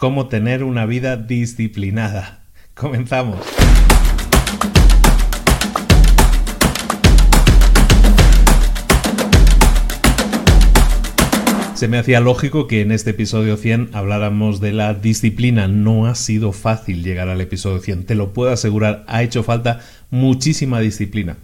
[0.00, 2.40] Cómo tener una vida disciplinada.
[2.72, 3.38] Comenzamos.
[11.74, 15.68] Se me hacía lógico que en este episodio 100 habláramos de la disciplina.
[15.68, 19.80] No ha sido fácil llegar al episodio 100, te lo puedo asegurar, ha hecho falta
[20.08, 21.36] muchísima disciplina.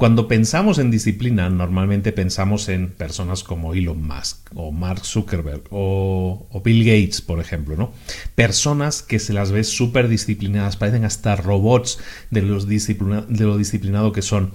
[0.00, 6.48] Cuando pensamos en disciplina, normalmente pensamos en personas como Elon Musk o Mark Zuckerberg o,
[6.64, 7.92] Bill Gates, por ejemplo, ¿no?
[8.34, 11.98] Personas que se las ve súper disciplinadas, parecen hasta robots
[12.30, 14.52] de, lo disciplinado que son.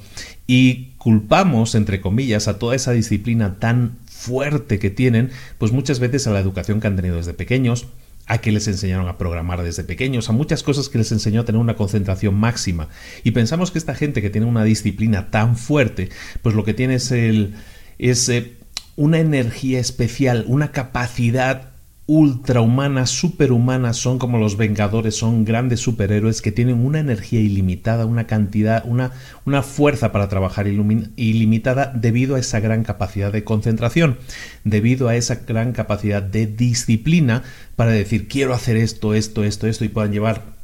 [0.47, 5.29] Y culpamos, entre comillas, a toda esa disciplina tan fuerte que tienen,
[5.59, 7.85] pues muchas veces a la educación que han tenido desde pequeños,
[8.28, 11.46] a que les enseñaron a programar desde pequeños, a muchas cosas que les enseñó a
[11.46, 12.90] tener una concentración máxima.
[13.24, 16.09] Y pensamos que esta gente que tiene una disciplina tan fuerte,
[16.41, 17.56] pues lo que tiene es, el,
[18.00, 18.58] es eh,
[18.96, 21.75] una energía especial, una capacidad
[22.07, 28.27] ultrahumanas, superhumanas, son como los Vengadores, son grandes superhéroes que tienen una energía ilimitada, una
[28.27, 29.11] cantidad, una,
[29.45, 34.19] una fuerza para trabajar ilimitada debido a esa gran capacidad de concentración,
[34.63, 37.43] debido a esa gran capacidad de disciplina
[37.75, 40.54] para decir quiero hacer esto, esto, esto, esto y puedan llevar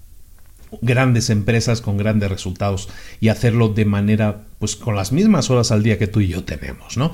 [0.82, 2.90] grandes empresas con grandes resultados
[3.20, 6.44] y hacerlo de manera pues con las mismas horas al día que tú y yo
[6.44, 7.14] tenemos, ¿no?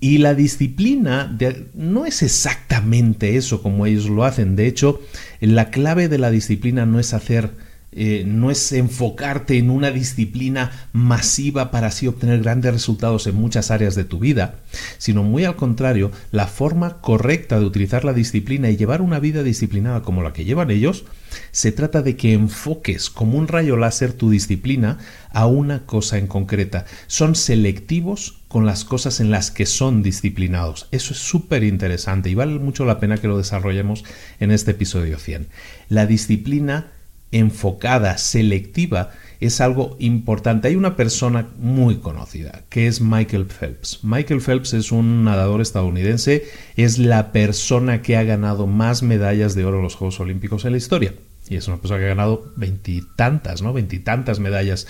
[0.00, 1.36] Y la disciplina
[1.74, 5.00] no es exactamente eso como ellos lo hacen, de hecho,
[5.40, 7.50] la clave de la disciplina no es hacer
[7.92, 13.70] eh, no es enfocarte en una disciplina masiva para así obtener grandes resultados en muchas
[13.70, 14.56] áreas de tu vida,
[14.98, 19.42] sino muy al contrario, la forma correcta de utilizar la disciplina y llevar una vida
[19.42, 21.04] disciplinada como la que llevan ellos,
[21.52, 24.98] se trata de que enfoques como un rayo láser tu disciplina
[25.30, 26.84] a una cosa en concreta.
[27.06, 30.88] Son selectivos con las cosas en las que son disciplinados.
[30.90, 34.04] Eso es súper interesante y vale mucho la pena que lo desarrollemos
[34.40, 35.48] en este episodio 100.
[35.88, 36.92] La disciplina
[37.38, 39.10] enfocada, selectiva,
[39.40, 40.68] es algo importante.
[40.68, 44.00] Hay una persona muy conocida, que es Michael Phelps.
[44.02, 46.44] Michael Phelps es un nadador estadounidense,
[46.76, 50.72] es la persona que ha ganado más medallas de oro en los Juegos Olímpicos en
[50.72, 51.14] la historia.
[51.48, 53.72] Y es una persona que ha ganado veintitantas, ¿no?
[53.72, 54.86] Veintitantas medallas.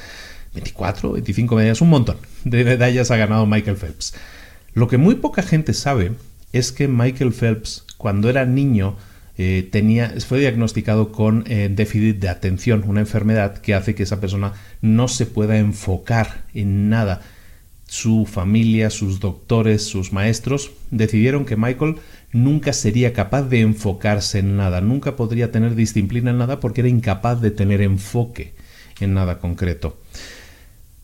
[0.54, 4.14] 24, 25 medallas, un montón de medallas ha ganado Michael Phelps.
[4.72, 6.12] Lo que muy poca gente sabe
[6.52, 8.96] es que Michael Phelps, cuando era niño,
[9.38, 14.20] eh, tenía, fue diagnosticado con eh, déficit de atención, una enfermedad que hace que esa
[14.20, 17.20] persona no se pueda enfocar en nada.
[17.86, 21.96] Su familia, sus doctores, sus maestros decidieron que Michael
[22.32, 26.88] nunca sería capaz de enfocarse en nada, nunca podría tener disciplina en nada porque era
[26.88, 28.54] incapaz de tener enfoque
[29.00, 29.98] en nada concreto.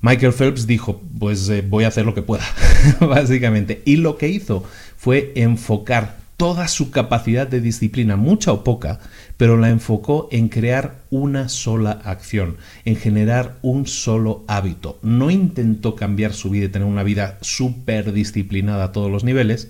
[0.01, 2.45] Michael Phelps dijo, pues eh, voy a hacer lo que pueda,
[3.01, 3.83] básicamente.
[3.85, 4.65] Y lo que hizo
[4.97, 8.99] fue enfocar toda su capacidad de disciplina, mucha o poca,
[9.37, 14.99] pero la enfocó en crear una sola acción, en generar un solo hábito.
[15.03, 19.69] No intentó cambiar su vida y tener una vida súper disciplinada a todos los niveles,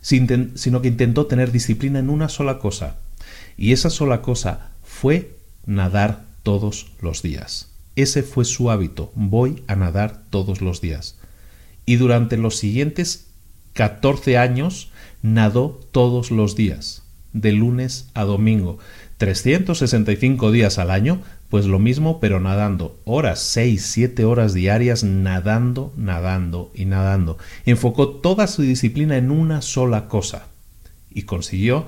[0.00, 2.96] sino que intentó tener disciplina en una sola cosa.
[3.56, 5.36] Y esa sola cosa fue
[5.66, 7.68] nadar todos los días.
[7.94, 9.12] Ese fue su hábito.
[9.14, 11.14] Voy a nadar todos los días.
[11.86, 13.28] Y durante los siguientes
[13.74, 14.90] 14 años
[15.34, 17.02] nadó todos los días,
[17.32, 18.78] de lunes a domingo.
[19.18, 23.00] 365 días al año, pues lo mismo, pero nadando.
[23.04, 27.38] Horas, 6, 7 horas diarias nadando, nadando y nadando.
[27.64, 30.46] Enfocó toda su disciplina en una sola cosa.
[31.10, 31.86] Y consiguió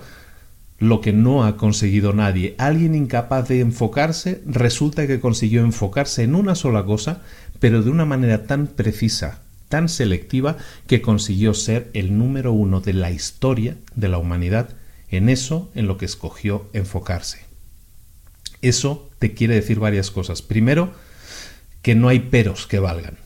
[0.78, 2.54] lo que no ha conseguido nadie.
[2.58, 7.22] Alguien incapaz de enfocarse resulta que consiguió enfocarse en una sola cosa,
[7.60, 12.92] pero de una manera tan precisa, tan selectiva, que consiguió ser el número uno de
[12.92, 14.68] la historia de la humanidad
[15.08, 17.40] en eso en lo que escogió enfocarse.
[18.60, 20.42] Eso te quiere decir varias cosas.
[20.42, 20.92] Primero,
[21.80, 23.16] que no hay peros que valgan,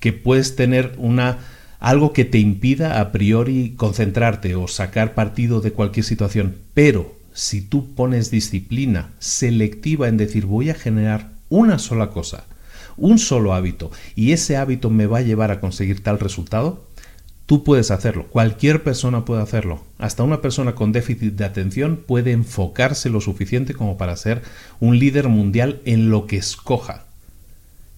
[0.00, 1.38] que puedes tener una
[1.78, 6.56] algo que te impida a priori concentrarte o sacar partido de cualquier situación.
[6.74, 12.44] Pero si tú pones disciplina selectiva en decir voy a generar una sola cosa,
[13.00, 16.84] un solo hábito, y ese hábito me va a llevar a conseguir tal resultado,
[17.46, 18.26] tú puedes hacerlo.
[18.28, 19.82] Cualquier persona puede hacerlo.
[19.98, 24.42] Hasta una persona con déficit de atención puede enfocarse lo suficiente como para ser
[24.78, 27.06] un líder mundial en lo que escoja.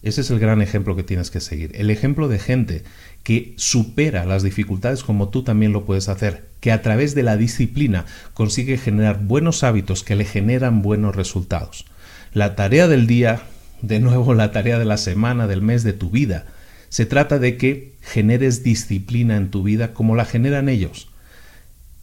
[0.02, 1.70] Ese es el gran ejemplo que tienes que seguir.
[1.75, 2.82] El ejemplo de gente
[3.22, 7.37] que supera las dificultades como tú también lo puedes hacer, que a través de la
[7.37, 11.84] disciplina consigue generar buenos hábitos que le generan buenos resultados.
[12.32, 13.43] La tarea del día,
[13.82, 16.46] de nuevo la tarea de la semana, del mes, de tu vida,
[16.88, 21.08] se trata de que generes disciplina en tu vida como la generan ellos,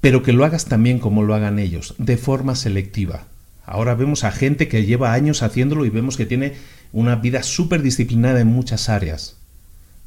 [0.02, 3.28] pero que lo hagas también como lo hagan ellos, de forma selectiva.
[3.66, 6.54] Ahora vemos a gente que lleva años haciéndolo y vemos que tiene
[6.92, 9.38] una vida súper disciplinada en muchas áreas.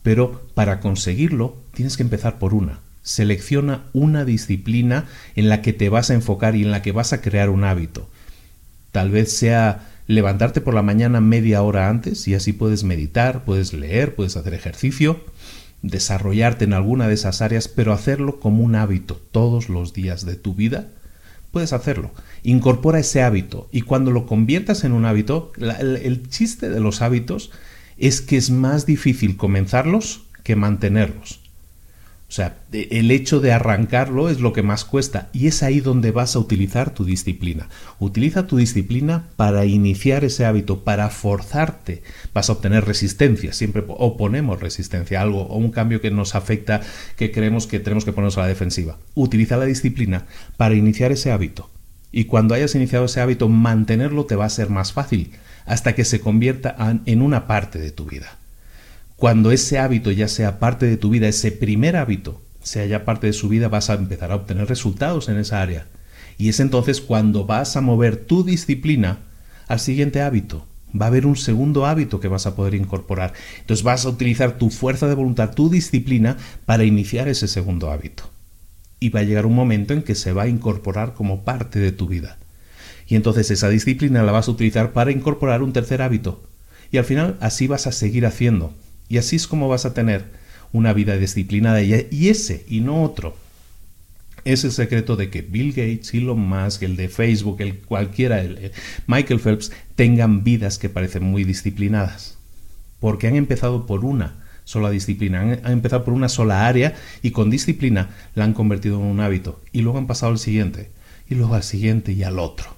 [0.03, 2.81] Pero para conseguirlo tienes que empezar por una.
[3.03, 7.13] Selecciona una disciplina en la que te vas a enfocar y en la que vas
[7.13, 8.09] a crear un hábito.
[8.91, 13.73] Tal vez sea levantarte por la mañana media hora antes y así puedes meditar, puedes
[13.73, 15.21] leer, puedes hacer ejercicio,
[15.83, 20.37] desarrollarte en alguna de esas áreas, pero hacerlo como un hábito todos los días de
[20.37, 20.89] tu vida.
[21.51, 22.13] Puedes hacerlo.
[22.43, 27.51] Incorpora ese hábito y cuando lo conviertas en un hábito, el, chiste de los hábitos
[27.99, 31.42] es que es más difícil comenzarlos que mantenerlos.
[32.33, 36.13] O sea, el hecho de arrancarlo es lo que más cuesta y es ahí donde
[36.13, 37.69] vas a utilizar tu disciplina.
[37.99, 42.03] Utiliza tu disciplina para iniciar ese hábito, para forzarte.
[42.33, 46.81] Vas a obtener resistencia, siempre oponemos resistencia a algo o un cambio que nos afecta,
[47.19, 48.97] que creemos que tenemos que ponernos a la defensiva.
[49.15, 50.25] Utiliza la disciplina
[50.57, 51.69] para iniciar ese hábito.
[52.13, 55.33] Y cuando hayas iniciado ese hábito, mantenerlo te va a ser más fácil
[55.67, 56.75] hasta que se convierta
[57.05, 58.39] en una parte de tu vida.
[59.23, 63.29] Cuando ese hábito ya sea parte de tu vida, ese primer hábito sea ya parte
[63.29, 65.87] de su vida, vas a empezar a obtener resultados en esa área.
[66.39, 69.21] Y es entonces cuando vas a mover tu disciplina
[69.69, 70.67] al siguiente hábito.
[71.01, 73.33] Va a haber un segundo hábito que vas a poder incorporar.
[73.61, 76.37] Entonces vas a utilizar tu fuerza de voluntad, tu disciplina,
[76.67, 78.25] para iniciar ese segundo hábito.
[78.99, 81.93] Y va a llegar un momento en que se va a incorporar como parte de
[81.93, 82.39] tu vida
[83.07, 86.43] y entonces esa disciplina la vas a utilizar para incorporar un tercer hábito.
[86.91, 88.75] Y al final así vas a seguir haciendo.
[89.13, 90.25] Y así es como vas a tener
[90.73, 93.37] una vida disciplinada y ese y no otro.
[94.47, 98.73] Es el secreto de que Bill Gates, Elon Musk, el de Facebook, el cualquiera, el,
[99.07, 102.39] Michael Phelps, tengan vidas que parecen muy disciplinadas.
[103.01, 107.51] Porque han empezado por una sola disciplina, han, empezado por una sola área y con
[107.51, 109.61] disciplina la han convertido en un hábito.
[109.73, 110.91] Y luego han pasado al siguiente,
[111.29, 112.75] y luego al siguiente y al otro.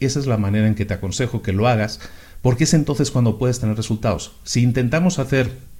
[0.00, 2.00] Esa es la manera en que te aconsejo que lo hagas,
[2.42, 4.32] porque es entonces cuando puedes tener resultados.
[4.42, 5.75] Si intentamos hacer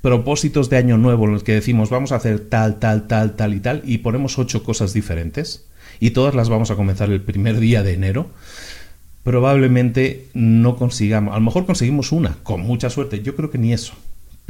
[0.00, 3.54] propósitos de año nuevo en los que decimos vamos a hacer tal, tal, tal, tal
[3.54, 5.66] y tal, y ponemos ocho cosas diferentes,
[5.98, 8.30] y todas las vamos a comenzar el primer día de enero,
[9.22, 13.72] probablemente no consigamos, a lo mejor conseguimos una, con mucha suerte, yo creo que ni
[13.72, 13.94] eso,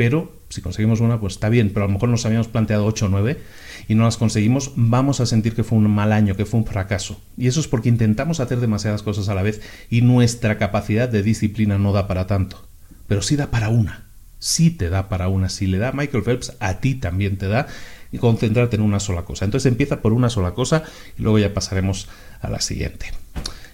[0.01, 3.05] pero si conseguimos una, pues está bien, pero a lo mejor nos habíamos planteado ocho
[3.07, 3.39] o nueve
[3.87, 6.65] y no las conseguimos, vamos a sentir que fue un mal año, que fue un
[6.65, 7.21] fracaso.
[7.37, 11.23] Y eso es porque intentamos hacer demasiadas cosas a la vez y nuestra capacidad de
[11.23, 12.67] disciplina no da para tanto.
[13.09, 14.10] Pero sí da para una.
[14.41, 15.49] Sí te da para una.
[15.49, 17.69] Si le da Michael Phelps, a ti también te da
[18.11, 19.45] y concentrarte en una sola cosa.
[19.45, 20.83] Entonces empieza por una sola cosa
[21.17, 22.09] y luego ya pasaremos
[22.41, 23.07] a la siguiente.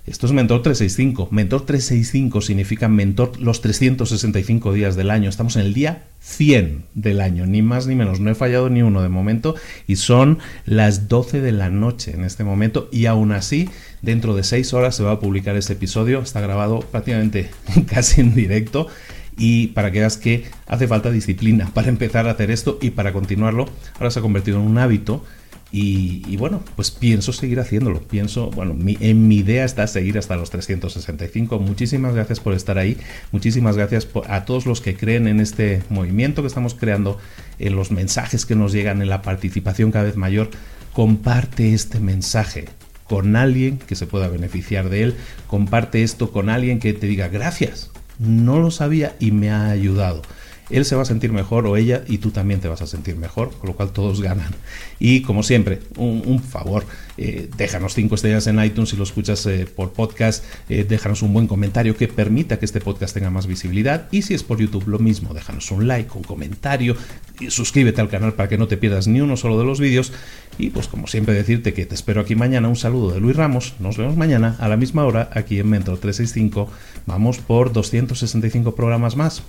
[0.07, 1.29] Esto es Mentor 365.
[1.33, 5.29] Mentor 365 significa mentor los 365 días del año.
[5.29, 8.21] Estamos en el día 100 del año, ni más ni menos.
[8.21, 9.57] No he fallado ni uno de momento
[9.89, 13.69] y son las 12 de la noche en este momento y aún así
[14.01, 16.21] dentro de 6 horas se va a publicar este episodio.
[16.21, 17.51] Está grabado prácticamente
[17.89, 18.87] casi en directo
[19.37, 23.13] y para que veas que hace falta disciplina para empezar a hacer esto y para
[23.13, 23.69] continuarlo.
[23.95, 25.25] Ahora se ha convertido en un hábito
[25.73, 28.01] Y, bueno, pues pienso seguir haciéndolo.
[28.01, 31.59] Pienso, bueno, en mi idea está seguir hasta los 365.
[31.59, 32.97] Muchísimas gracias por estar ahí.
[33.33, 37.19] Muchísimas gracias a todos los que creen en este movimiento que estamos creando,
[37.59, 40.49] en los mensajes que nos llegan, en la participación cada vez mayor.
[40.95, 42.67] Comparte este mensaje
[43.05, 45.15] con alguien que se pueda beneficiar de él.
[45.47, 47.91] Comparte esto con alguien que te diga gracias.
[48.19, 50.23] No lo sabía y me ha ayudado
[50.71, 53.17] él se va a sentir mejor o ella y tú también te vas a sentir
[53.17, 54.53] mejor, con lo cual todos ganan.
[54.99, 56.85] Y como siempre, un, favor,
[57.17, 61.33] eh, déjanos cinco estrellas en iTunes si lo escuchas eh, por podcast, eh, déjanos un
[61.33, 64.89] buen comentario que permita que este podcast tenga más visibilidad y si es por YouTube
[64.89, 66.97] lo mismo, déjanos un like, un comentario,
[67.41, 70.13] y suscríbete al canal para que no te pierdas ni uno solo de los vídeos
[70.59, 73.75] y pues como siempre decirte que te espero aquí mañana, un saludo de Luis Ramos,
[73.79, 76.71] nos vemos mañana a la misma hora aquí en Mentor 365,
[77.07, 79.43] vamos por 265 programas más.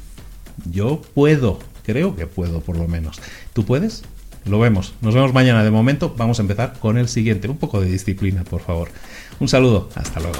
[0.65, 3.19] Yo puedo, creo que puedo por lo menos.
[3.53, 4.03] ¿Tú puedes?
[4.45, 4.93] Lo vemos.
[5.01, 5.63] Nos vemos mañana.
[5.63, 7.47] De momento vamos a empezar con el siguiente.
[7.47, 8.89] Un poco de disciplina, por favor.
[9.39, 9.89] Un saludo.
[9.95, 10.39] Hasta luego.